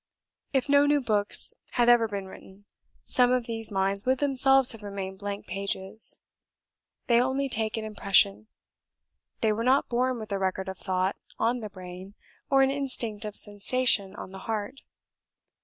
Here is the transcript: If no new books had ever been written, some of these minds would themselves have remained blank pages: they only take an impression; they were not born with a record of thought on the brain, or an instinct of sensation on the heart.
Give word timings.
If 0.51 0.67
no 0.67 0.87
new 0.87 0.99
books 0.99 1.53
had 1.73 1.87
ever 1.87 2.07
been 2.07 2.25
written, 2.25 2.65
some 3.05 3.31
of 3.31 3.45
these 3.45 3.69
minds 3.69 4.03
would 4.03 4.17
themselves 4.17 4.71
have 4.71 4.81
remained 4.81 5.19
blank 5.19 5.45
pages: 5.45 6.23
they 7.05 7.21
only 7.21 7.47
take 7.47 7.77
an 7.77 7.85
impression; 7.85 8.47
they 9.41 9.53
were 9.53 9.63
not 9.63 9.89
born 9.89 10.17
with 10.17 10.31
a 10.31 10.39
record 10.39 10.67
of 10.67 10.79
thought 10.79 11.17
on 11.37 11.59
the 11.59 11.69
brain, 11.69 12.15
or 12.49 12.63
an 12.63 12.71
instinct 12.71 13.25
of 13.25 13.35
sensation 13.35 14.15
on 14.15 14.31
the 14.31 14.39
heart. 14.49 14.81